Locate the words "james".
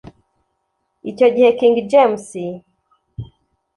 1.91-2.27